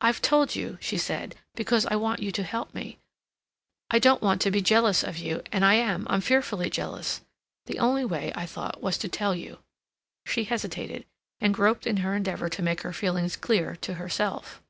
"I've 0.00 0.20
told 0.20 0.56
you," 0.56 0.78
she 0.80 0.98
said, 0.98 1.36
"because 1.54 1.86
I 1.86 1.94
want 1.94 2.20
you 2.20 2.32
to 2.32 2.42
help 2.42 2.74
me. 2.74 2.98
I 3.88 4.00
don't 4.00 4.20
want 4.20 4.40
to 4.42 4.50
be 4.50 4.60
jealous 4.60 5.04
of 5.04 5.16
you. 5.16 5.42
And 5.52 5.64
I 5.64 5.74
am—I'm 5.74 6.22
fearfully 6.22 6.68
jealous. 6.68 7.20
The 7.66 7.78
only 7.78 8.04
way, 8.04 8.32
I 8.34 8.46
thought, 8.46 8.82
was 8.82 8.98
to 8.98 9.08
tell 9.08 9.36
you." 9.36 9.60
She 10.26 10.42
hesitated, 10.42 11.06
and 11.40 11.54
groped 11.54 11.86
in 11.86 11.98
her 11.98 12.16
endeavor 12.16 12.48
to 12.50 12.62
make 12.62 12.80
her 12.80 12.92
feelings 12.92 13.36
clear 13.36 13.76
to 13.76 13.94
herself. 13.94 14.60